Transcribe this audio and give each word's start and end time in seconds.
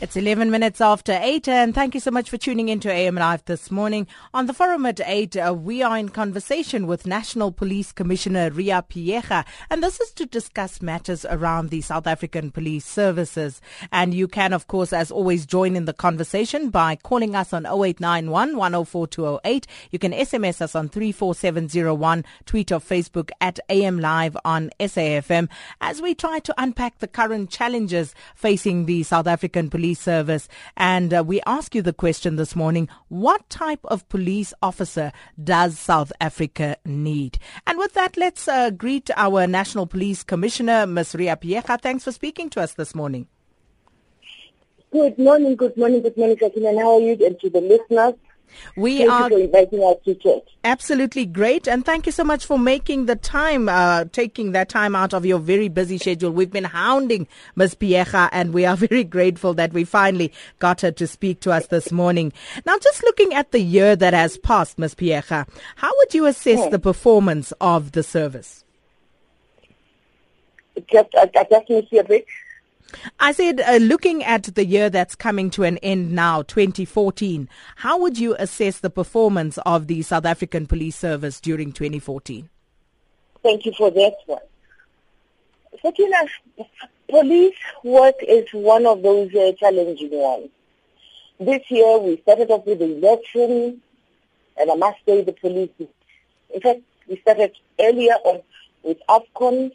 It's 0.00 0.14
11 0.14 0.52
minutes 0.52 0.80
after 0.80 1.18
8 1.20 1.48
and 1.48 1.74
thank 1.74 1.92
you 1.92 1.98
so 1.98 2.12
much 2.12 2.30
for 2.30 2.36
tuning 2.36 2.68
in 2.68 2.78
to 2.80 2.88
AM 2.88 3.16
Live 3.16 3.44
this 3.46 3.68
morning. 3.68 4.06
On 4.32 4.46
the 4.46 4.54
forum 4.54 4.86
at 4.86 5.00
8, 5.04 5.36
uh, 5.36 5.52
we 5.52 5.82
are 5.82 5.98
in 5.98 6.10
conversation 6.10 6.86
with 6.86 7.04
National 7.04 7.50
Police 7.50 7.90
Commissioner 7.90 8.50
Riah 8.50 8.84
Phiyega 8.88 9.44
and 9.68 9.82
this 9.82 9.98
is 9.98 10.12
to 10.12 10.24
discuss 10.24 10.80
matters 10.80 11.24
around 11.24 11.70
the 11.70 11.80
South 11.80 12.06
African 12.06 12.52
Police 12.52 12.86
Services. 12.86 13.60
And 13.90 14.14
you 14.14 14.28
can, 14.28 14.52
of 14.52 14.68
course, 14.68 14.92
as 14.92 15.10
always, 15.10 15.44
join 15.44 15.74
in 15.74 15.84
the 15.84 15.92
conversation 15.92 16.70
by 16.70 16.94
calling 16.94 17.34
us 17.34 17.52
on 17.52 17.66
0891 17.66 18.56
104208. 18.56 19.66
You 19.90 19.98
can 19.98 20.12
SMS 20.12 20.60
us 20.60 20.76
on 20.76 20.90
34701, 20.90 22.24
tweet 22.46 22.70
or 22.70 22.78
Facebook 22.78 23.30
at 23.40 23.58
AM 23.68 23.98
Live 23.98 24.36
on 24.44 24.70
SAFM 24.78 25.48
as 25.80 26.00
we 26.00 26.14
try 26.14 26.38
to 26.38 26.54
unpack 26.56 27.00
the 27.00 27.08
current 27.08 27.50
challenges 27.50 28.14
facing 28.36 28.86
the 28.86 29.02
South 29.02 29.26
African 29.26 29.68
Police 29.68 29.87
Police 29.88 30.00
Service. 30.00 30.48
And 30.76 31.14
uh, 31.14 31.24
we 31.26 31.40
ask 31.46 31.74
you 31.74 31.80
the 31.80 31.94
question 31.94 32.36
this 32.36 32.54
morning 32.54 32.90
what 33.08 33.48
type 33.48 33.80
of 33.84 34.06
police 34.10 34.52
officer 34.60 35.12
does 35.42 35.78
South 35.78 36.12
Africa 36.20 36.76
need? 36.84 37.38
And 37.66 37.78
with 37.78 37.94
that, 37.94 38.18
let's 38.18 38.46
uh, 38.48 38.68
greet 38.68 39.08
our 39.16 39.46
National 39.46 39.86
Police 39.86 40.22
Commissioner, 40.24 40.86
Ms. 40.86 41.14
Riah 41.14 41.38
Phiyega. 41.38 41.80
Thanks 41.80 42.04
for 42.04 42.12
speaking 42.12 42.50
to 42.50 42.60
us 42.60 42.74
this 42.74 42.94
morning. 42.94 43.28
Good 44.92 45.18
morning, 45.18 45.56
good 45.56 45.74
morning, 45.78 46.02
good 46.02 46.18
morning, 46.18 46.36
Sakina. 46.38 46.78
How 46.78 46.96
are 46.96 47.00
you? 47.00 47.16
And 47.24 47.40
to 47.40 47.48
the 47.48 47.62
listeners, 47.62 48.12
we 48.76 48.98
thank 48.98 49.10
are 49.10 49.30
you 49.30 49.36
for 49.36 49.42
inviting 49.44 49.82
us 49.84 49.96
to 50.04 50.14
chat. 50.14 50.42
Absolutely 50.64 51.26
great. 51.26 51.66
And 51.68 51.84
thank 51.84 52.06
you 52.06 52.12
so 52.12 52.24
much 52.24 52.44
for 52.44 52.58
making 52.58 53.06
the 53.06 53.16
time, 53.16 53.68
uh, 53.68 54.04
taking 54.12 54.52
that 54.52 54.68
time 54.68 54.94
out 54.94 55.14
of 55.14 55.24
your 55.24 55.38
very 55.38 55.68
busy 55.68 55.98
schedule. 55.98 56.30
We've 56.30 56.50
been 56.50 56.64
hounding 56.64 57.26
Ms. 57.56 57.74
Phiyega 57.76 58.28
and 58.32 58.52
we 58.52 58.66
are 58.66 58.76
very 58.88 59.04
grateful 59.04 59.54
that 59.54 59.72
we 59.72 59.84
finally 59.84 60.32
got 60.58 60.80
her 60.80 60.90
to 60.92 61.06
speak 61.06 61.40
to 61.40 61.52
us 61.52 61.66
this 61.68 61.90
morning. 61.92 62.32
Now, 62.66 62.78
just 62.78 63.02
looking 63.02 63.34
at 63.34 63.52
the 63.52 63.60
year 63.60 63.96
that 63.96 64.14
has 64.14 64.36
passed, 64.38 64.78
Ms. 64.78 64.94
Phiyega, 64.94 65.48
how 65.76 65.90
would 65.98 66.14
you 66.14 66.26
assess 66.26 66.58
Yeah. 66.58 66.68
the 66.70 66.78
performance 66.78 67.52
of 67.60 67.92
the 67.92 68.02
service? 68.02 68.64
Just, 70.90 71.08
I, 71.16 71.30
I 71.36 71.46
just 71.50 71.68
need 71.70 71.88
a 71.98 72.04
bit. 72.04 72.26
I 73.20 73.32
said, 73.32 73.60
uh, 73.60 73.76
looking 73.76 74.24
at 74.24 74.44
the 74.44 74.64
year 74.64 74.88
that's 74.90 75.14
coming 75.14 75.50
to 75.50 75.64
an 75.64 75.78
end 75.78 76.12
now, 76.12 76.42
2014, 76.42 77.48
how 77.76 77.98
would 78.00 78.18
you 78.18 78.34
assess 78.38 78.80
the 78.80 78.90
performance 78.90 79.58
of 79.66 79.86
the 79.86 80.02
South 80.02 80.24
African 80.24 80.66
Police 80.66 80.96
Service 80.96 81.40
during 81.40 81.72
2014? 81.72 82.48
Thank 83.42 83.66
you 83.66 83.72
for 83.76 83.90
that 83.90 84.14
one. 84.26 84.40
Sakina, 85.82 86.16
police 87.08 87.56
work 87.84 88.16
is 88.26 88.46
one 88.52 88.86
of 88.86 89.02
those 89.02 89.34
uh, 89.34 89.52
challenging 89.58 90.10
ones. 90.10 90.48
This 91.38 91.70
year 91.70 91.98
we 91.98 92.16
started 92.22 92.50
off 92.50 92.66
with 92.66 92.80
the 92.80 92.96
election, 92.96 93.80
and 94.56 94.70
I 94.70 94.74
must 94.74 94.98
say 95.06 95.22
the 95.22 95.32
police, 95.32 95.70
in 95.78 96.60
fact, 96.60 96.80
we 97.08 97.18
started 97.20 97.52
earlier 97.78 98.14
on 98.24 98.42
with 98.82 98.98
AFCON, 99.08 99.70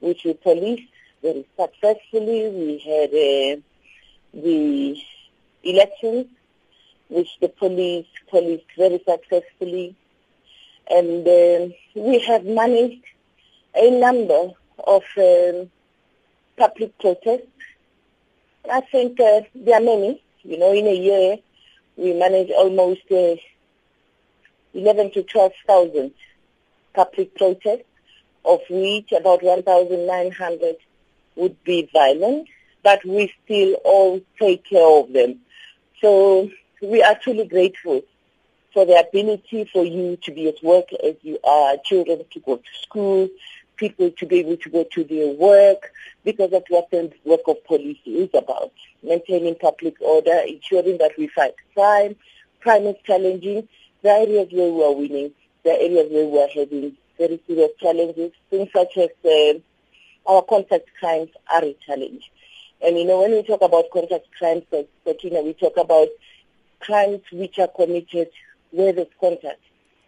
which 0.00 0.24
we 0.24 0.34
policed 0.34 0.93
very 1.24 1.46
successfully. 1.58 2.40
We 2.50 2.78
had 2.90 3.10
uh, 3.10 3.60
the 4.34 4.96
elections, 5.62 6.26
which 7.08 7.30
the 7.40 7.48
police 7.48 8.06
policed 8.28 8.70
very 8.76 9.00
successfully. 9.08 9.96
And 10.88 11.26
uh, 11.26 11.74
we 11.94 12.18
have 12.28 12.44
managed 12.44 13.06
a 13.74 13.90
number 13.90 14.50
of 14.86 15.02
um, 15.16 15.70
public 16.58 16.96
protests. 16.98 17.48
I 18.70 18.80
think 18.82 19.18
uh, 19.18 19.40
there 19.54 19.76
are 19.76 19.86
many. 19.92 20.22
You 20.42 20.58
know, 20.58 20.72
in 20.72 20.86
a 20.86 20.94
year, 20.94 21.38
we 21.96 22.12
manage 22.12 22.50
almost 22.50 23.10
uh, 23.10 23.36
11 24.74 25.12
to 25.12 25.22
12,000 25.22 26.12
public 26.92 27.34
protests, 27.34 27.88
of 28.44 28.60
which 28.68 29.10
about 29.12 29.42
1,900 29.42 30.76
would 31.36 31.62
be 31.64 31.88
violent, 31.92 32.48
but 32.82 33.04
we 33.04 33.32
still 33.44 33.74
all 33.84 34.20
take 34.38 34.64
care 34.64 34.98
of 35.00 35.12
them. 35.12 35.40
So 36.00 36.50
we 36.82 37.02
are 37.02 37.18
truly 37.18 37.46
grateful 37.46 38.02
for 38.72 38.84
the 38.84 38.98
ability 38.98 39.70
for 39.72 39.84
you 39.84 40.16
to 40.24 40.32
be 40.32 40.48
at 40.48 40.62
work 40.62 40.86
as 40.92 41.14
you 41.22 41.38
are, 41.44 41.76
children 41.84 42.24
to 42.32 42.40
go 42.40 42.56
to 42.56 42.62
school, 42.82 43.28
people 43.76 44.10
to 44.10 44.26
be 44.26 44.40
able 44.40 44.56
to 44.56 44.68
go 44.68 44.84
to 44.92 45.04
their 45.04 45.28
work, 45.34 45.90
because 46.24 46.50
that's 46.50 46.68
what 46.68 46.90
the 46.90 47.10
work 47.24 47.40
of 47.46 47.64
police 47.64 47.98
is 48.04 48.28
about. 48.34 48.72
Maintaining 49.02 49.54
public 49.54 50.00
order, 50.00 50.42
ensuring 50.46 50.98
that 50.98 51.12
we 51.16 51.28
fight 51.28 51.54
crime. 51.74 52.16
Crime 52.60 52.86
is 52.86 52.96
challenging. 53.04 53.68
The 54.02 54.10
areas 54.10 54.48
where 54.52 54.72
we 54.72 54.84
are 54.84 54.92
winning, 54.92 55.32
the 55.64 55.72
areas 55.72 56.10
where 56.10 56.26
we 56.26 56.38
are 56.40 56.48
having 56.48 56.96
very 57.16 57.40
serious 57.46 57.70
challenges, 57.78 58.32
things 58.50 58.68
such 58.74 58.96
as 58.96 59.08
uh, 59.24 59.58
our 60.26 60.42
contact 60.42 60.88
crimes 60.98 61.30
are 61.52 61.64
a 61.64 61.76
challenge. 61.86 62.30
And 62.82 62.98
you 62.98 63.04
know, 63.04 63.20
when 63.22 63.32
we 63.32 63.42
talk 63.42 63.62
about 63.62 63.90
contact 63.92 64.26
crimes, 64.38 64.64
Sakina, 65.04 65.42
we 65.42 65.54
talk 65.54 65.76
about 65.76 66.08
crimes 66.80 67.20
which 67.32 67.58
are 67.58 67.68
committed 67.68 68.28
where 68.70 68.92
there's 68.92 69.08
contact 69.20 69.60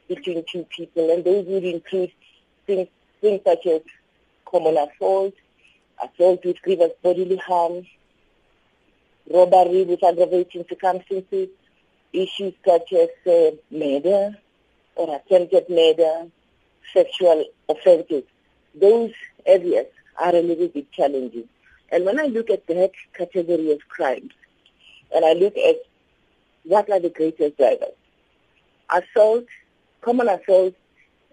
between 0.09 0.45
two 0.51 0.65
people, 0.65 1.11
and 1.11 1.25
those 1.25 1.47
would 1.47 1.65
include 1.65 2.13
things, 2.67 2.89
things 3.21 3.41
such 3.45 3.67
as 3.67 3.81
common 4.45 4.77
assault, 4.77 5.35
assault 6.03 6.45
with 6.45 6.61
grievous 6.63 6.93
bodily 7.03 7.37
harm, 7.37 7.87
robbery 9.33 9.85
with 9.85 10.03
aggravating 10.05 10.65
circumstances, 10.69 11.49
issues 12.13 12.55
such 12.65 12.93
as 12.93 13.09
uh, 13.27 13.51
murder 13.71 14.37
or 14.95 15.17
attempted 15.17 15.69
murder, 15.69 16.27
sexual 16.93 17.45
offences. 17.69 18.23
Those 18.75 19.13
areas 19.45 19.87
are 20.19 20.35
a 20.35 20.43
little 20.43 20.69
bit 20.69 20.91
challenging. 20.93 21.49
And 21.91 22.05
when 22.05 22.19
I 22.19 22.25
look 22.25 22.51
at 22.51 22.67
that 22.67 22.93
category 23.17 23.73
of 23.73 23.87
crimes, 23.89 24.33
and 25.15 25.25
I 25.25 25.33
look 25.35 25.57
at 25.57 25.77
what 26.65 26.91
are 26.91 27.01
the 27.01 27.11
greatest 27.11 27.57
drivers, 27.57 27.95
assault, 28.91 29.47
common 30.01 30.29
assault, 30.29 30.75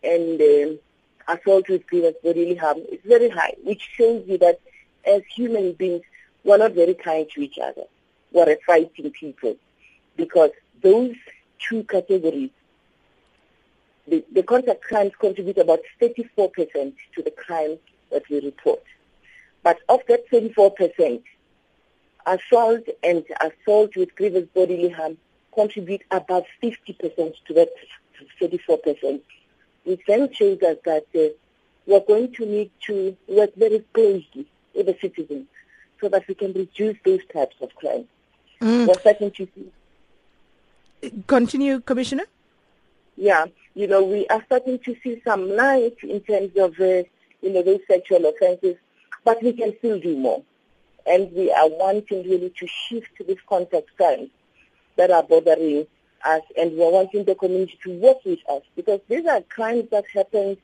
and 0.04 0.40
um, 0.42 0.80
assault 1.28 1.70
with 1.70 1.88
grievous 1.88 2.16
bodily 2.24 2.56
harm 2.56 2.80
is 2.92 3.00
very 3.06 3.30
high, 3.30 3.54
which 3.64 3.90
shows 3.96 4.24
you 4.28 4.38
that 4.40 4.60
as 5.06 5.22
human 5.36 5.74
beings, 5.74 6.04
we're 6.44 6.58
not 6.58 6.74
very 6.74 6.94
kind 6.94 7.28
to 7.34 7.42
each 7.42 7.58
other. 7.58 7.84
We're 8.32 8.52
a 8.52 8.58
fighting 8.66 9.12
people 9.12 9.56
because 10.18 10.52
those 10.82 11.16
two 11.60 11.84
categories, 11.84 12.50
the, 14.08 14.24
the 14.32 14.44
contact 14.44 14.82
crimes 14.82 15.14
contribute 15.20 15.58
about 15.58 15.80
34% 16.02 16.94
to 17.16 17.22
the 17.24 17.32
crimes 17.32 17.80
that 18.14 18.30
we 18.30 18.40
report. 18.40 18.82
But 19.64 19.80
of 19.90 20.02
that 20.08 20.30
34%, 20.30 21.22
assault 22.26 22.84
and 23.04 23.26
assault 23.42 23.96
with 23.96 24.16
grievous 24.16 24.48
bodily 24.54 24.90
harm 24.90 25.18
contribute 25.54 26.04
about 26.12 26.46
50% 26.62 26.98
to 27.48 27.54
that 27.54 27.70
34%, 28.42 29.22
which 29.84 30.02
then 30.08 30.34
shows 30.34 30.62
us 30.62 30.78
that 30.86 31.06
uh, 31.16 31.34
we're 31.86 32.00
going 32.00 32.32
to 32.34 32.46
need 32.46 32.72
to 32.88 33.16
work 33.28 33.56
very 33.56 33.84
closely 33.94 34.46
with 34.74 34.86
the 34.86 34.98
citizens 35.02 35.48
so 36.00 36.10
that 36.10 36.28
we 36.28 36.36
can 36.36 36.54
reduce 36.54 36.98
those 37.06 37.26
types 37.32 37.56
of 37.62 37.76
crimes. 37.76 38.08
Mm. 38.62 38.88
We're 38.88 39.00
starting 39.00 39.32
to 39.32 39.48
see 39.56 39.72
Continue, 41.28 41.82
Commissioner. 41.82 42.24
yeah, 43.18 43.46
you 43.76 43.88
know, 43.88 44.04
we 44.04 44.26
are 44.28 44.42
starting 44.46 44.80
to 44.80 44.96
see 45.04 45.22
some 45.26 45.50
light 45.50 45.98
in 46.02 46.22
terms 46.22 46.56
of, 46.58 46.80
uh, 46.80 47.04
you 47.44 47.52
know, 47.52 47.62
those 47.62 47.82
sexual 47.88 48.26
offences, 48.26 48.78
but 49.24 49.44
we 49.44 49.54
can 49.54 49.78
still 49.78 50.00
do 50.00 50.18
more. 50.18 50.42
And 51.06 51.32
we 51.34 51.52
are 51.52 51.68
wanting 51.68 52.24
really 52.24 52.50
to 52.58 52.68
shift 52.68 53.12
these 53.28 53.38
contact 53.48 53.96
crimes 53.98 54.30
that 54.96 55.12
are 55.12 55.24
bothering 55.24 55.86
us, 56.26 56.42
and 56.58 56.72
we 56.72 56.84
are 56.84 56.92
wanting 56.92 57.26
the 57.26 57.36
community 57.36 57.78
to 57.84 57.92
work 58.00 58.24
with 58.24 58.40
us 58.50 58.62
because 58.76 59.02
these 59.10 59.26
are 59.26 59.42
crimes 59.42 59.90
that 59.92 60.06
happen, 60.14 60.58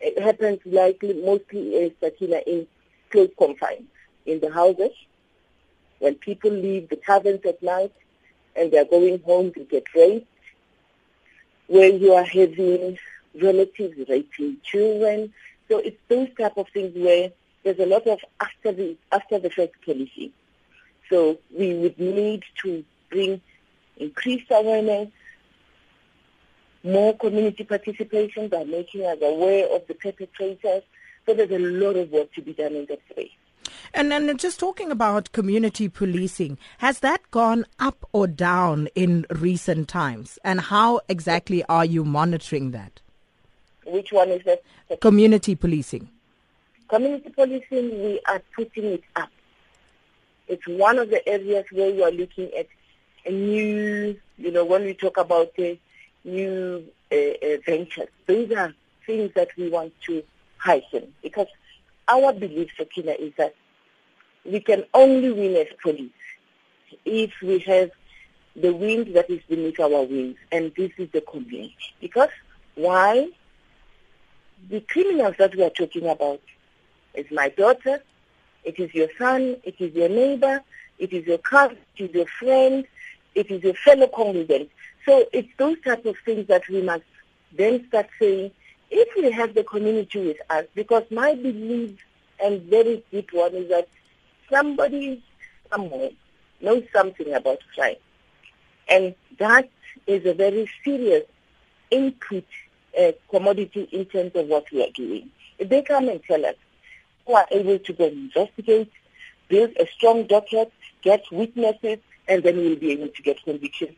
it 0.00 0.22
happens 0.22 0.60
likely 0.64 1.14
mostly 1.14 1.92
uh, 2.02 2.10
in 2.46 2.66
close 3.10 3.30
confines, 3.36 3.88
in 4.26 4.38
the 4.40 4.52
houses, 4.52 4.92
when 5.98 6.14
people 6.14 6.50
leave 6.50 6.88
the 6.88 6.96
taverns 6.96 7.44
at 7.44 7.60
night 7.62 7.92
and 8.54 8.72
they're 8.72 8.84
going 8.84 9.20
home 9.22 9.52
to 9.52 9.60
get 9.64 9.84
raped, 9.94 10.26
where 11.66 11.88
you 11.88 12.12
are 12.12 12.24
having 12.24 12.98
relatives 13.40 14.08
raping 14.08 14.56
children. 14.62 15.32
So 15.70 15.78
it's 15.78 15.96
those 16.08 16.28
type 16.36 16.56
of 16.56 16.66
things 16.74 16.96
where 16.96 17.30
there's 17.62 17.78
a 17.78 17.86
lot 17.86 18.04
of 18.08 18.18
after 18.40 18.72
the 18.72 18.96
after 19.12 19.38
the 19.38 19.50
fact 19.50 19.74
policing. 19.84 20.32
So 21.08 21.38
we 21.56 21.74
would 21.74 21.98
need 21.98 22.42
to 22.62 22.84
bring 23.08 23.40
increased 23.96 24.50
awareness, 24.50 25.10
more 26.82 27.16
community 27.16 27.62
participation 27.62 28.48
by 28.48 28.64
making 28.64 29.06
us 29.06 29.18
aware 29.22 29.72
of 29.72 29.86
the 29.86 29.94
perpetrators, 29.94 30.82
So 31.26 31.34
there's 31.34 31.50
a 31.50 31.58
lot 31.58 31.94
of 31.96 32.10
work 32.10 32.32
to 32.34 32.42
be 32.42 32.52
done 32.52 32.74
in 32.74 32.86
that 32.86 33.00
space. 33.08 33.30
And 33.94 34.10
then 34.10 34.36
just 34.38 34.58
talking 34.58 34.90
about 34.90 35.30
community 35.32 35.88
policing, 35.88 36.58
has 36.78 37.00
that 37.00 37.30
gone 37.30 37.64
up 37.78 38.08
or 38.12 38.26
down 38.26 38.88
in 38.96 39.26
recent 39.30 39.88
times? 39.88 40.38
And 40.42 40.60
how 40.60 41.00
exactly 41.08 41.62
are 41.64 41.84
you 41.84 42.04
monitoring 42.04 42.72
that? 42.72 43.00
Which 43.86 44.12
one 44.12 44.30
is 44.30 44.42
that? 44.44 44.62
Community 45.00 45.54
policing. 45.54 46.08
Community 46.88 47.30
policing, 47.30 48.02
we 48.02 48.20
are 48.26 48.42
putting 48.54 48.84
it 48.84 49.04
up. 49.16 49.30
It's 50.48 50.66
one 50.66 50.98
of 50.98 51.10
the 51.10 51.26
areas 51.28 51.64
where 51.70 51.92
we 51.92 52.02
are 52.02 52.10
looking 52.10 52.50
at 52.58 52.66
a 53.24 53.30
new, 53.30 54.18
you 54.38 54.50
know, 54.50 54.64
when 54.64 54.84
we 54.84 54.94
talk 54.94 55.16
about 55.16 55.52
new 56.24 56.84
uh, 57.12 57.14
uh, 57.14 57.56
ventures, 57.64 58.08
those 58.26 58.50
are 58.52 58.74
things 59.06 59.30
that 59.34 59.48
we 59.56 59.68
want 59.68 59.92
to 60.02 60.22
heighten 60.58 61.12
because 61.22 61.46
our 62.08 62.32
belief, 62.32 62.70
Sakina, 62.76 63.12
is 63.12 63.32
that 63.38 63.54
we 64.44 64.60
can 64.60 64.84
only 64.94 65.30
win 65.30 65.56
as 65.56 65.68
police 65.82 66.10
if 67.04 67.32
we 67.42 67.58
have 67.60 67.90
the 68.56 68.72
wind 68.72 69.14
that 69.14 69.30
is 69.30 69.40
beneath 69.48 69.78
our 69.78 70.02
wings, 70.02 70.36
and 70.50 70.72
this 70.76 70.90
is 70.98 71.08
the 71.12 71.20
community. 71.20 71.76
Because 72.00 72.30
why? 72.74 73.28
The 74.68 74.80
criminals 74.80 75.36
that 75.38 75.54
we 75.54 75.62
are 75.64 75.70
talking 75.70 76.06
about 76.06 76.40
is 77.14 77.26
my 77.30 77.48
daughter, 77.48 78.02
it 78.64 78.78
is 78.78 78.94
your 78.94 79.08
son, 79.18 79.56
it 79.64 79.76
is 79.78 79.94
your 79.94 80.08
neighbor, 80.08 80.62
it 80.98 81.12
is 81.12 81.26
your 81.26 81.38
cousin, 81.38 81.78
it 81.96 82.10
is 82.10 82.14
your 82.14 82.26
friend, 82.26 82.86
it 83.34 83.50
is 83.50 83.62
your 83.62 83.74
fellow 83.74 84.06
congregant. 84.06 84.70
So 85.06 85.24
it's 85.32 85.48
those 85.56 85.80
type 85.80 86.04
of 86.04 86.16
things 86.24 86.46
that 86.48 86.68
we 86.68 86.82
must 86.82 87.04
then 87.56 87.86
start 87.88 88.08
saying, 88.18 88.52
if 88.90 89.08
we 89.16 89.30
have 89.30 89.54
the 89.54 89.64
community 89.64 90.26
with 90.26 90.38
us, 90.50 90.66
because 90.74 91.04
my 91.10 91.34
belief 91.34 91.96
and 92.42 92.62
very 92.62 93.02
deep 93.10 93.32
one 93.32 93.54
is 93.54 93.68
that 93.70 93.88
somebody 94.50 95.22
somewhere 95.70 96.10
knows 96.60 96.84
something 96.92 97.32
about 97.32 97.58
crime. 97.74 97.96
And 98.88 99.14
that 99.38 99.70
is 100.06 100.26
a 100.26 100.34
very 100.34 100.68
serious 100.84 101.24
input 101.90 102.44
uh, 102.98 103.12
commodity 103.30 103.88
in 103.92 104.04
terms 104.06 104.32
of 104.34 104.46
what 104.46 104.70
we 104.72 104.82
are 104.82 104.90
doing. 104.94 105.30
If 105.58 105.68
they 105.68 105.82
come 105.82 106.08
and 106.08 106.22
tell 106.24 106.44
us 106.44 106.54
we 107.26 107.34
are 107.34 107.46
able 107.50 107.78
to 107.78 107.92
go 107.92 108.06
investigate, 108.06 108.90
build 109.48 109.70
a 109.78 109.86
strong 109.86 110.26
docket, 110.26 110.72
get 111.02 111.22
witnesses, 111.30 111.98
and 112.28 112.42
then 112.42 112.56
we'll 112.56 112.76
be 112.76 112.92
able 112.92 113.08
to 113.08 113.22
get 113.22 113.42
convictions. 113.42 113.96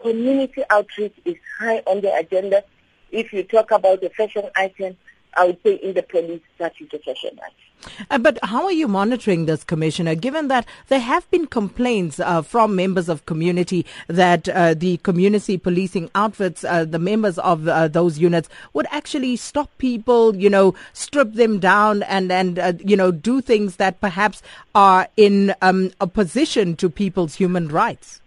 Community 0.00 0.62
outreach 0.70 1.14
is 1.24 1.36
high 1.58 1.82
on 1.86 2.00
the 2.00 2.14
agenda. 2.14 2.64
If 3.10 3.32
you 3.32 3.42
talk 3.42 3.70
about 3.70 4.00
the 4.00 4.10
fashion 4.10 4.48
item, 4.56 4.96
I 5.34 5.46
would 5.46 5.62
say 5.62 5.74
in 5.74 5.94
the 5.94 6.02
police 6.02 6.42
that 6.58 6.74
is 6.80 6.88
a 6.92 6.98
fashion. 6.98 7.38
Uh, 8.10 8.18
but 8.18 8.38
how 8.42 8.64
are 8.64 8.72
you 8.72 8.88
monitoring 8.88 9.46
this, 9.46 9.64
Commissioner, 9.64 10.14
given 10.14 10.48
that 10.48 10.66
there 10.88 11.00
have 11.00 11.30
been 11.30 11.46
complaints 11.46 12.20
uh, 12.20 12.42
from 12.42 12.76
members 12.76 13.08
of 13.08 13.24
community 13.26 13.86
that 14.06 14.48
uh, 14.48 14.74
the 14.74 14.98
community 14.98 15.56
policing 15.56 16.10
outfits, 16.14 16.64
uh, 16.64 16.84
the 16.84 16.98
members 16.98 17.38
of 17.38 17.66
uh, 17.68 17.88
those 17.88 18.18
units, 18.18 18.48
would 18.72 18.86
actually 18.90 19.36
stop 19.36 19.70
people, 19.78 20.36
you 20.36 20.50
know, 20.50 20.74
strip 20.92 21.32
them 21.32 21.58
down 21.58 22.02
and, 22.04 22.30
and 22.30 22.58
uh, 22.58 22.72
you 22.84 22.96
know, 22.96 23.10
do 23.10 23.40
things 23.40 23.76
that 23.76 24.00
perhaps 24.00 24.42
are 24.74 25.08
in 25.16 25.54
um, 25.62 25.90
opposition 26.00 26.76
to 26.76 26.90
people's 26.90 27.34
human 27.34 27.68
rights? 27.68 28.20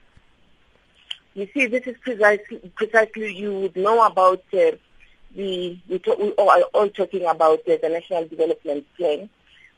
You 1.36 1.48
see, 1.54 1.66
this 1.66 1.88
is 1.88 1.96
precisely, 2.02 2.72
precisely 2.76 3.36
you 3.36 3.60
would 3.60 3.76
know 3.76 4.06
about 4.06 4.44
we, 5.36 5.82
talk, 6.00 6.18
we 6.18 6.34
are 6.38 6.62
all 6.74 6.90
talking 6.90 7.26
about 7.26 7.66
the 7.66 7.80
National 7.84 8.28
Development 8.28 8.86
Plan 8.98 9.30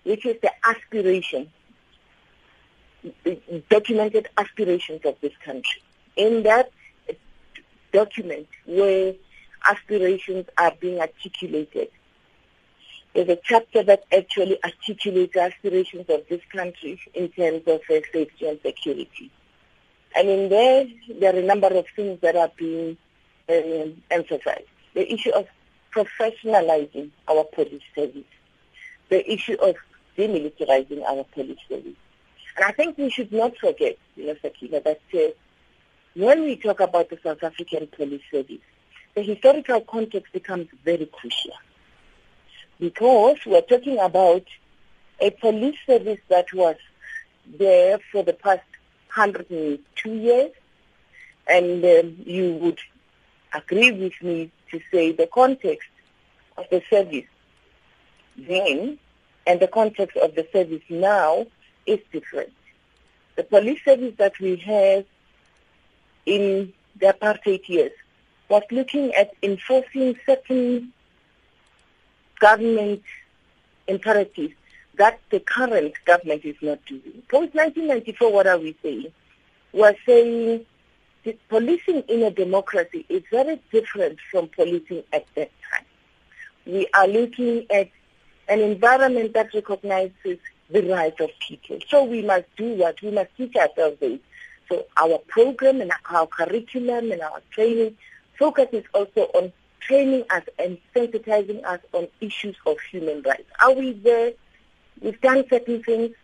which 0.05 0.25
is 0.25 0.37
the 0.41 0.51
aspiration, 0.63 1.51
documented 3.69 4.29
aspirations 4.37 5.01
of 5.03 5.15
this 5.19 5.33
country. 5.43 5.81
In 6.15 6.43
that 6.43 6.71
document 7.91 8.47
where 8.65 9.15
aspirations 9.67 10.45
are 10.57 10.73
being 10.79 10.99
articulated, 10.99 11.89
there's 13.13 13.29
a 13.29 13.39
chapter 13.43 13.81
that 13.83 14.03
actually 14.15 14.59
articulates 14.63 15.33
the 15.33 15.41
aspirations 15.41 16.05
of 16.09 16.21
this 16.29 16.41
country 16.51 16.99
in 17.13 17.29
terms 17.29 17.63
of 17.65 17.81
uh, 17.89 18.01
safety 18.13 18.47
and 18.47 18.59
security. 18.61 19.31
And 20.15 20.29
in 20.29 20.49
there, 20.49 20.85
there 21.19 21.35
are 21.35 21.39
a 21.39 21.43
number 21.43 21.67
of 21.67 21.85
things 21.95 22.19
that 22.21 22.35
are 22.35 22.51
being 22.55 22.97
um, 23.49 24.03
emphasized. 24.11 24.67
The 24.95 25.13
issue 25.13 25.31
of 25.31 25.47
professionalizing 25.93 27.11
our 27.27 27.43
police 27.43 27.83
service, 27.93 28.23
the 29.09 29.31
issue 29.31 29.55
of 29.61 29.75
demilitarizing 30.17 31.03
our 31.03 31.23
police 31.25 31.59
service. 31.69 31.95
And 32.57 32.65
I 32.65 32.71
think 32.71 32.97
we 32.97 33.09
should 33.09 33.31
not 33.31 33.57
forget, 33.57 33.97
you 34.15 34.27
know, 34.27 34.35
Sakina, 34.41 34.81
that 34.81 35.01
uh, 35.13 35.19
when 36.15 36.43
we 36.43 36.55
talk 36.55 36.79
about 36.79 37.09
the 37.09 37.19
South 37.21 37.43
African 37.43 37.87
police 37.87 38.21
service, 38.31 38.61
the 39.13 39.21
historical 39.21 39.81
context 39.81 40.31
becomes 40.33 40.67
very 40.83 41.05
crucial. 41.05 41.53
Because 42.79 43.37
we're 43.45 43.61
talking 43.61 43.99
about 43.99 44.43
a 45.19 45.29
police 45.31 45.77
service 45.85 46.19
that 46.29 46.51
was 46.53 46.75
there 47.57 47.99
for 48.11 48.23
the 48.23 48.33
past 48.33 48.63
102 49.13 50.09
years, 50.13 50.51
and 51.47 51.83
um, 51.85 52.17
you 52.25 52.53
would 52.53 52.79
agree 53.55 53.91
with 53.91 54.21
me 54.21 54.51
to 54.71 54.79
say 54.91 55.11
the 55.11 55.27
context 55.27 55.89
of 56.57 56.65
the 56.69 56.81
service 56.89 57.25
then 58.37 58.97
and 59.47 59.59
the 59.59 59.67
context 59.67 60.17
of 60.17 60.35
the 60.35 60.47
service 60.51 60.81
now 60.89 61.45
is 61.85 61.99
different. 62.11 62.51
The 63.35 63.43
police 63.43 63.83
service 63.83 64.13
that 64.17 64.39
we 64.39 64.55
have 64.57 65.05
in 66.25 66.73
the 66.99 67.07
apartheid 67.13 67.67
years 67.67 67.91
was 68.49 68.63
looking 68.71 69.13
at 69.13 69.31
enforcing 69.43 70.17
certain 70.25 70.93
government 72.39 73.03
imperatives 73.87 74.53
that 74.95 75.19
the 75.29 75.39
current 75.39 75.93
government 76.05 76.45
is 76.45 76.55
not 76.61 76.83
doing. 76.85 77.21
Post 77.27 77.53
1994, 77.53 78.31
what 78.31 78.47
are 78.47 78.57
we 78.57 78.75
saying? 78.81 79.07
We're 79.73 79.95
saying 80.05 80.65
policing 81.49 82.01
in 82.07 82.23
a 82.23 82.31
democracy 82.31 83.05
is 83.09 83.23
very 83.31 83.59
different 83.71 84.19
from 84.31 84.47
policing 84.49 85.03
at 85.13 85.25
that 85.35 85.51
time. 85.71 85.85
We 86.65 86.87
are 86.93 87.07
looking 87.07 87.65
at 87.69 87.89
an 88.47 88.59
environment 88.59 89.33
that 89.33 89.53
recognizes 89.53 90.39
the 90.69 90.81
rights 90.81 91.19
of 91.19 91.29
people. 91.39 91.79
So 91.87 92.03
we 92.03 92.21
must 92.21 92.45
do 92.55 92.73
what? 92.73 93.01
We 93.01 93.11
must 93.11 93.29
teach 93.37 93.55
ourselves 93.55 93.99
this. 93.99 94.19
So 94.69 94.85
our 94.97 95.19
program 95.27 95.81
and 95.81 95.91
our 96.09 96.27
curriculum 96.27 97.11
and 97.11 97.21
our 97.21 97.41
training 97.51 97.97
focuses 98.37 98.83
also 98.93 99.29
on 99.35 99.51
training 99.79 100.23
us 100.31 100.43
and 100.57 100.77
sensitizing 100.95 101.63
us 101.63 101.79
on 101.93 102.07
issues 102.19 102.55
of 102.65 102.79
human 102.91 103.21
rights. 103.21 103.49
Are 103.61 103.73
we 103.73 103.93
there? 103.93 104.33
We've 105.01 105.19
done 105.21 105.45
certain 105.49 105.83
things. 105.83 106.15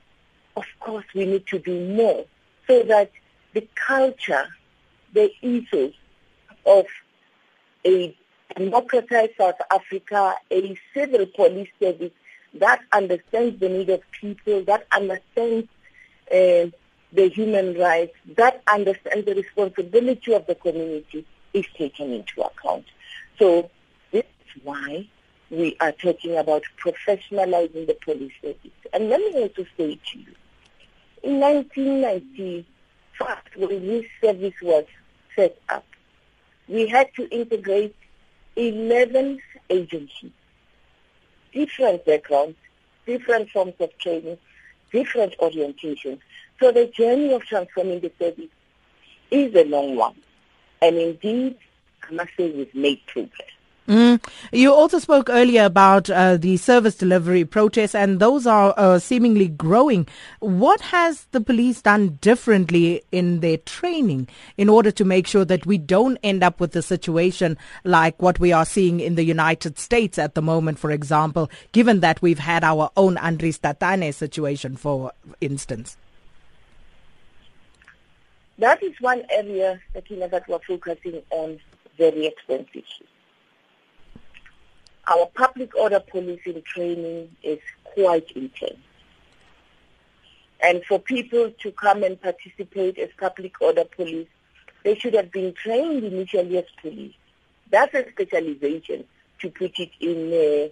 Of 0.57 0.65
course, 0.79 1.05
we 1.13 1.25
need 1.25 1.45
to 1.47 1.59
do 1.59 1.95
more 1.95 2.25
so 2.67 2.83
that 2.83 3.11
the 3.53 3.67
culture, 3.75 4.47
the 5.13 5.31
ethos 5.41 5.93
of 6.65 6.85
a 7.85 8.15
democratized 8.55 9.33
South 9.37 9.59
Africa, 9.71 10.35
a 10.49 10.77
civil 10.93 11.25
police 11.25 11.69
service 11.79 12.11
that 12.55 12.81
understands 12.91 13.59
the 13.59 13.69
need 13.69 13.89
of 13.89 14.01
people, 14.11 14.63
that 14.65 14.85
understands 14.91 15.67
uh, 16.31 16.67
the 17.13 17.29
human 17.33 17.77
rights, 17.77 18.13
that 18.37 18.61
understands 18.71 19.25
the 19.25 19.35
responsibility 19.35 20.33
of 20.33 20.45
the 20.47 20.55
community 20.55 21.25
is 21.53 21.65
taken 21.77 22.11
into 22.13 22.41
account. 22.41 22.85
So 23.39 23.69
this 24.11 24.23
is 24.23 24.63
why 24.63 25.07
we 25.49 25.75
are 25.79 25.91
talking 25.91 26.37
about 26.37 26.63
professionalizing 26.83 27.87
the 27.87 27.97
police 28.03 28.33
service. 28.41 28.71
And 28.93 29.09
let 29.09 29.19
me 29.19 29.41
also 29.41 29.65
say 29.77 29.99
to 30.11 30.19
you, 30.19 30.35
in 31.23 31.39
1995, 31.39 33.37
when 33.57 33.87
this 33.87 34.05
service 34.21 34.53
was 34.61 34.85
set 35.35 35.57
up, 35.69 35.85
we 36.67 36.87
had 36.87 37.13
to 37.15 37.27
integrate 37.29 37.95
11 38.55 39.39
agencies, 39.69 40.31
different 41.53 42.05
backgrounds, 42.05 42.57
different 43.05 43.49
forms 43.49 43.73
of 43.79 43.97
training, 43.97 44.37
different 44.91 45.37
orientations. 45.39 46.19
So 46.59 46.71
the 46.71 46.87
journey 46.87 47.33
of 47.33 47.43
transforming 47.43 48.01
the 48.01 48.11
service 48.19 48.49
is 49.31 49.55
a 49.55 49.63
long 49.65 49.95
one. 49.95 50.15
And 50.81 50.97
indeed, 50.97 51.57
I 52.07 52.13
must 52.13 52.31
say 52.37 52.51
we've 52.51 52.75
made 52.75 53.05
progress. 53.07 53.49
Mm. 53.87 54.23
You 54.51 54.73
also 54.73 54.99
spoke 54.99 55.29
earlier 55.29 55.65
about 55.65 56.09
uh, 56.09 56.37
the 56.37 56.57
service 56.57 56.95
delivery 56.95 57.43
protests, 57.43 57.95
and 57.95 58.19
those 58.19 58.45
are 58.45 58.73
uh, 58.77 58.99
seemingly 58.99 59.47
growing. 59.47 60.07
What 60.39 60.79
has 60.81 61.25
the 61.31 61.41
police 61.41 61.81
done 61.81 62.19
differently 62.21 63.01
in 63.11 63.39
their 63.39 63.57
training 63.57 64.27
in 64.55 64.69
order 64.69 64.91
to 64.91 65.03
make 65.03 65.25
sure 65.25 65.45
that 65.45 65.65
we 65.65 65.77
don't 65.79 66.17
end 66.23 66.43
up 66.43 66.59
with 66.59 66.75
a 66.75 66.81
situation 66.81 67.57
like 67.83 68.21
what 68.21 68.39
we 68.39 68.53
are 68.53 68.65
seeing 68.65 68.99
in 68.99 69.15
the 69.15 69.25
United 69.25 69.79
States 69.79 70.19
at 70.19 70.35
the 70.35 70.41
moment, 70.41 70.77
for 70.77 70.91
example, 70.91 71.49
given 71.71 72.01
that 72.01 72.21
we've 72.21 72.39
had 72.39 72.63
our 72.63 72.91
own 72.95 73.15
Andries 73.15 73.59
Tatane 73.59 74.13
situation, 74.13 74.77
for 74.77 75.11
instance? 75.41 75.97
That 78.59 78.83
is 78.83 78.93
one 79.01 79.23
area 79.31 79.81
that, 79.93 80.09
know, 80.11 80.27
that 80.27 80.47
we're 80.47 80.59
focusing 80.59 81.23
on 81.31 81.59
very 81.97 82.27
extensively. 82.27 82.85
Our 85.07 85.25
public 85.33 85.75
order 85.75 85.99
policing 85.99 86.61
training 86.63 87.35
is 87.43 87.59
quite 87.83 88.29
intense. 88.31 88.79
And 90.63 90.83
for 90.85 90.99
people 90.99 91.51
to 91.59 91.71
come 91.71 92.03
and 92.03 92.21
participate 92.21 92.99
as 92.99 93.09
public 93.17 93.59
order 93.61 93.83
police, 93.83 94.27
they 94.83 94.95
should 94.95 95.15
have 95.15 95.31
been 95.31 95.53
trained 95.53 96.03
initially 96.03 96.57
as 96.57 96.65
police. 96.81 97.15
That's 97.71 97.93
a 97.95 98.05
specialization 98.11 99.05
to 99.39 99.49
put 99.49 99.79
it 99.79 99.91
in, 99.99 100.27
uh, 100.27 100.71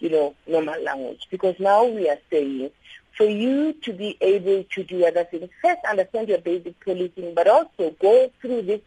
you 0.00 0.10
know, 0.10 0.34
normal 0.46 0.82
language. 0.82 1.28
Because 1.30 1.54
now 1.60 1.84
we 1.84 2.08
are 2.08 2.18
saying, 2.30 2.70
for 3.16 3.26
you 3.26 3.74
to 3.82 3.92
be 3.92 4.16
able 4.20 4.64
to 4.64 4.82
do 4.82 5.06
other 5.06 5.24
things, 5.24 5.50
first 5.62 5.80
understand 5.88 6.28
your 6.28 6.38
basic 6.38 6.78
policing, 6.80 7.34
but 7.34 7.46
also 7.46 7.94
go 8.00 8.32
through 8.40 8.62
this 8.62 8.80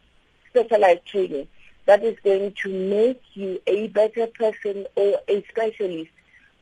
specialized 0.49 1.05
training 1.05 1.47
that 1.85 2.03
is 2.03 2.17
going 2.23 2.53
to 2.63 2.69
make 2.69 3.21
you 3.33 3.61
a 3.67 3.87
better 3.87 4.27
person 4.27 4.85
or 4.95 5.19
a 5.27 5.43
specialist 5.49 6.11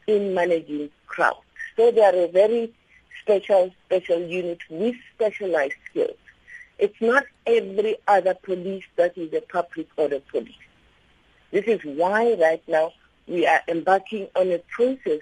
in 0.08 0.34
managing 0.34 0.90
crowds. 1.08 1.40
So 1.76 1.92
they 1.92 2.04
are 2.04 2.16
a 2.16 2.28
very 2.28 2.74
special, 3.22 3.72
special 3.86 4.22
unit 4.22 4.60
with 4.70 4.96
specialized 5.16 5.76
skills. 5.90 6.18
It's 6.78 7.00
not 7.02 7.26
every 7.46 7.98
other 8.08 8.34
police 8.34 8.86
that 8.96 9.18
is 9.18 9.34
a 9.34 9.42
public 9.42 9.88
order 9.98 10.22
police. 10.32 10.54
This 11.52 11.66
is 11.66 11.82
why 11.84 12.36
right 12.40 12.64
now 12.68 12.94
we 13.28 13.46
are 13.46 13.62
embarking 13.68 14.28
on 14.36 14.52
a 14.52 14.60
process 14.60 15.20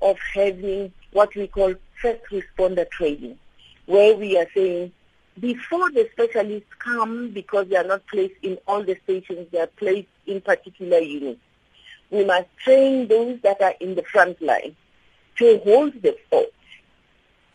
of 0.00 0.18
having 0.34 0.92
what 1.12 1.34
we 1.34 1.46
call 1.46 1.74
first 2.00 2.22
responder 2.30 2.88
training, 2.90 3.38
where 3.86 4.16
we 4.16 4.38
are 4.38 4.46
saying 4.54 4.92
before 5.38 5.90
the 5.90 6.08
specialists 6.12 6.68
come, 6.78 7.30
because 7.30 7.68
they 7.68 7.76
are 7.76 7.84
not 7.84 8.06
placed 8.06 8.34
in 8.42 8.58
all 8.66 8.82
the 8.82 8.96
stations, 9.04 9.46
they 9.52 9.60
are 9.60 9.66
placed 9.66 10.08
in 10.26 10.40
particular 10.40 10.98
units. 10.98 11.40
We 12.10 12.24
must 12.24 12.48
train 12.64 13.08
those 13.08 13.40
that 13.42 13.60
are 13.60 13.74
in 13.80 13.94
the 13.94 14.02
front 14.02 14.42
line 14.42 14.74
to 15.38 15.60
hold 15.64 15.94
the 16.02 16.16
fort. 16.28 16.52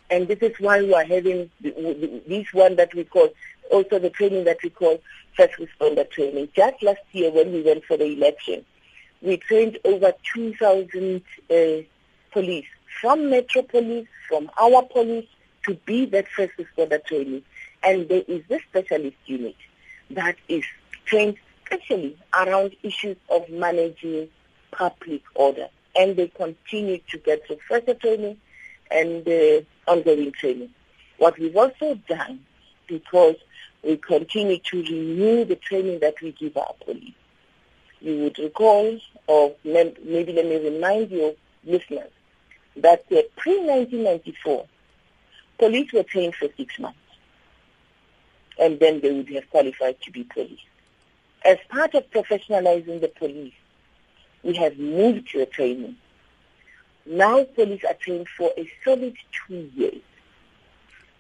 And 0.09 0.27
this 0.27 0.39
is 0.41 0.53
why 0.59 0.81
we 0.81 0.93
are 0.93 1.03
having 1.03 1.49
this 1.61 2.47
one 2.53 2.75
that 2.77 2.93
we 2.93 3.03
call, 3.03 3.29
also 3.71 3.99
the 3.99 4.09
training 4.09 4.45
that 4.45 4.57
we 4.63 4.69
call 4.69 5.01
first 5.35 5.53
responder 5.59 6.09
training. 6.09 6.49
Just 6.55 6.81
last 6.81 7.01
year 7.11 7.31
when 7.31 7.51
we 7.51 7.61
went 7.61 7.83
for 7.85 7.97
the 7.97 8.05
election, 8.05 8.63
we 9.21 9.37
trained 9.37 9.79
over 9.83 10.13
2,000 10.33 11.21
uh, 11.49 11.55
police 12.31 12.65
from 13.01 13.29
Metro 13.29 13.61
Police, 13.63 14.07
from 14.29 14.49
our 14.59 14.83
police, 14.83 15.27
to 15.65 15.73
be 15.85 16.05
that 16.05 16.27
first 16.27 16.53
responder 16.57 17.03
training. 17.03 17.43
And 17.85 18.09
there 18.09 18.23
is 18.27 18.41
a 18.49 18.59
specialist 18.69 19.17
unit 19.27 19.55
that 20.09 20.35
is 20.47 20.63
trained 21.05 21.37
especially 21.65 22.17
around 22.33 22.75
issues 22.83 23.17
of 23.29 23.49
managing 23.49 24.29
public 24.71 25.21
order. 25.35 25.67
And 25.95 26.15
they 26.15 26.27
continue 26.27 26.99
to 27.09 27.17
get 27.19 27.43
further 27.67 27.93
training 27.93 28.37
and 28.91 29.27
uh, 29.27 29.61
ongoing 29.89 30.31
training. 30.33 30.69
What 31.17 31.37
we've 31.39 31.55
also 31.55 31.95
done, 32.07 32.41
because 32.87 33.35
we 33.83 33.97
continue 33.97 34.57
to 34.57 34.77
renew 34.83 35.45
the 35.45 35.55
training 35.55 35.99
that 35.99 36.15
we 36.21 36.31
give 36.33 36.57
our 36.57 36.73
police. 36.83 37.13
You 38.01 38.23
would 38.23 38.37
recall, 38.39 38.99
or 39.27 39.55
maybe 39.63 40.33
let 40.33 40.45
me 40.45 40.57
remind 40.69 41.11
you, 41.11 41.35
listeners, 41.63 42.11
that 42.75 43.05
uh, 43.11 43.21
pre-1994, 43.37 44.67
police 45.57 45.93
were 45.93 46.03
trained 46.03 46.35
for 46.35 46.49
six 46.57 46.77
months 46.77 46.97
and 48.59 48.79
then 48.79 49.01
they 49.01 49.11
would 49.11 49.29
have 49.29 49.49
qualified 49.49 50.01
to 50.01 50.11
be 50.11 50.23
police. 50.23 50.59
As 51.43 51.57
part 51.69 51.93
of 51.93 52.09
professionalizing 52.11 53.01
the 53.01 53.07
police, 53.07 53.53
we 54.43 54.55
have 54.55 54.77
moved 54.77 55.29
to 55.31 55.41
a 55.41 55.45
training. 55.45 55.95
Now 57.05 57.43
police 57.43 57.83
are 57.83 57.93
trained 57.93 58.27
for 58.37 58.51
a 58.57 58.69
solid 58.83 59.15
two 59.47 59.69
years 59.75 60.01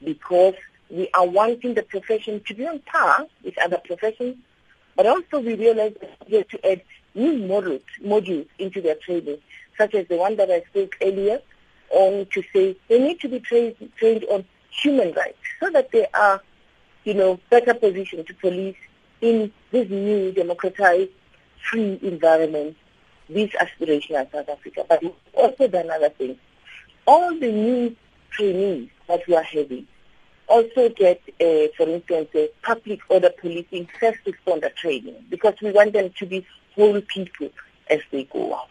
because 0.03 0.55
we 0.89 1.09
are 1.13 1.27
wanting 1.27 1.73
the 1.73 1.83
profession 1.83 2.41
to 2.47 2.53
be 2.53 2.67
on 2.67 2.79
par 2.79 3.27
with 3.43 3.57
other 3.59 3.79
professions, 3.83 4.37
but 4.95 5.05
also 5.05 5.39
we 5.39 5.55
realize 5.55 5.93
that 6.01 6.29
we 6.29 6.37
have 6.37 6.47
to 6.49 6.71
add 6.71 6.81
new 7.13 7.33
modules, 7.33 7.83
modules 8.03 8.47
into 8.59 8.81
their 8.81 8.95
training, 8.95 9.37
such 9.77 9.93
as 9.93 10.07
the 10.07 10.17
one 10.17 10.35
that 10.37 10.49
I 10.49 10.61
spoke 10.69 10.95
earlier 11.01 11.41
on 11.91 12.27
to 12.31 12.43
say 12.53 12.75
they 12.87 12.99
need 12.99 13.19
to 13.21 13.29
be 13.29 13.39
trained, 13.39 13.75
trained 13.97 14.25
on 14.25 14.45
human 14.69 15.13
rights 15.13 15.37
so 15.59 15.69
that 15.69 15.91
they 15.91 16.07
are 16.13 16.41
you 17.05 17.13
know, 17.13 17.39
better 17.49 17.73
position 17.73 18.25
to 18.25 18.33
police 18.35 18.75
in 19.21 19.51
this 19.71 19.89
new 19.89 20.31
democratized, 20.31 21.11
free 21.69 21.99
environment, 22.01 22.75
this 23.29 23.49
aspirational 23.51 24.29
South 24.31 24.49
Africa. 24.49 24.85
But 24.87 25.01
we've 25.01 25.13
also 25.33 25.67
done 25.67 25.89
other 25.89 26.09
things. 26.09 26.37
All 27.07 27.33
the 27.33 27.51
new 27.51 27.95
trainees 28.31 28.89
that 29.07 29.21
we 29.27 29.35
are 29.35 29.43
having 29.43 29.87
also 30.47 30.89
get, 30.89 31.21
uh, 31.41 31.67
for 31.77 31.87
instance, 31.87 32.29
a 32.35 32.49
public 32.61 32.99
order 33.09 33.29
policing 33.29 33.87
first 33.99 34.19
responder 34.25 34.75
training 34.75 35.15
because 35.29 35.55
we 35.61 35.71
want 35.71 35.93
them 35.93 36.11
to 36.17 36.25
be 36.25 36.45
whole 36.75 37.01
people 37.01 37.49
as 37.89 37.99
they 38.11 38.23
go 38.25 38.53
out. 38.55 38.69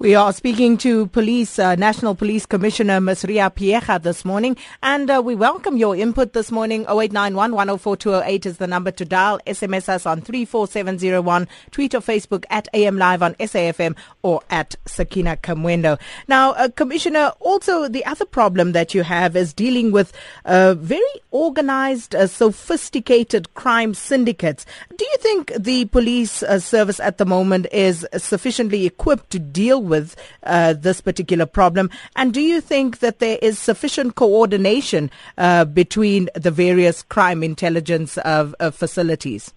We 0.00 0.14
are 0.14 0.32
speaking 0.32 0.78
to 0.78 1.08
Police, 1.08 1.58
uh, 1.58 1.74
National 1.74 2.14
Police 2.14 2.46
Commissioner 2.46 3.02
Ms. 3.02 3.24
Phiyega 3.24 4.02
this 4.02 4.24
morning, 4.24 4.56
and 4.82 5.10
uh, 5.10 5.20
we 5.22 5.34
welcome 5.34 5.76
your 5.76 5.94
input 5.94 6.32
this 6.32 6.50
morning. 6.50 6.84
0891 6.84 7.52
104 7.52 8.24
is 8.26 8.56
the 8.56 8.66
number 8.66 8.90
to 8.92 9.04
dial. 9.04 9.38
SMS 9.46 9.90
us 9.90 10.06
on 10.06 10.22
34701. 10.22 11.46
Tweet 11.70 11.94
or 11.94 12.00
Facebook 12.00 12.46
at 12.48 12.66
AM 12.72 12.96
Live 12.96 13.22
on 13.22 13.34
SAFM 13.34 13.94
or 14.22 14.40
at 14.48 14.74
Sakina 14.86 15.36
Kamwendo. 15.36 16.00
Now, 16.28 16.52
uh, 16.52 16.70
Commissioner, 16.70 17.32
also 17.38 17.86
the 17.86 18.06
other 18.06 18.24
problem 18.24 18.72
that 18.72 18.94
you 18.94 19.02
have 19.02 19.36
is 19.36 19.52
dealing 19.52 19.92
with 19.92 20.14
uh, 20.46 20.76
very 20.78 21.02
organized, 21.30 22.14
uh, 22.14 22.26
sophisticated 22.26 23.52
crime 23.52 23.92
syndicates. 23.92 24.64
Do 24.96 25.04
you 25.04 25.16
think 25.18 25.52
the 25.58 25.84
police 25.84 26.42
uh, 26.42 26.58
service 26.58 27.00
at 27.00 27.18
the 27.18 27.26
moment 27.26 27.66
is 27.70 28.06
sufficiently 28.16 28.86
equipped 28.86 29.28
to 29.32 29.38
deal 29.38 29.82
with 29.82 29.89
uh, 29.92 30.72
this 30.72 31.00
particular 31.00 31.46
problem? 31.46 31.90
And 32.16 32.32
do 32.32 32.40
you 32.40 32.60
think 32.60 32.98
that 33.00 33.18
there 33.18 33.38
is 33.42 33.58
sufficient 33.58 34.14
coordination 34.14 35.10
uh, 35.38 35.64
between 35.64 36.28
the 36.34 36.50
various 36.50 37.02
crime 37.02 37.42
intelligence 37.42 38.18
uh, 38.18 38.70
facilities? 38.70 39.52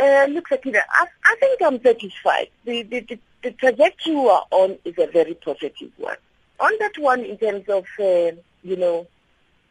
Uh, 0.00 0.26
look, 0.30 0.48
Sakina, 0.48 0.80
I, 0.90 1.06
I, 1.26 1.36
think 1.40 1.60
I'm 1.60 1.82
satisfied. 1.82 2.48
The, 2.64 2.82
the, 2.84 3.00
the, 3.00 3.18
the, 3.42 3.50
trajectory 3.52 4.14
we 4.14 4.28
are 4.30 4.46
on 4.50 4.78
is 4.86 4.94
a 4.98 5.06
very 5.08 5.34
positive 5.34 5.90
one. 5.98 6.16
On 6.58 6.72
that 6.80 6.96
one, 6.96 7.20
in 7.20 7.36
terms 7.36 7.68
of, 7.68 7.84
uh, 7.98 8.32
you 8.62 8.76
know, 8.76 9.06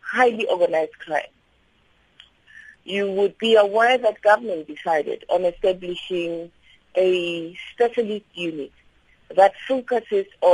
highly 0.02 0.46
organized 0.46 0.94
crime, 1.00 1.24
you 2.90 3.12
would 3.12 3.38
be 3.38 3.56
aware 3.56 3.98
that 3.98 4.22
government 4.22 4.68
decided 4.68 5.24
on 5.30 5.46
establishing 5.46 6.52
a 6.96 7.56
specialist 7.72 8.26
unit 8.34 8.72
that 9.36 9.54
focuses 9.68 10.26
on 10.42 10.50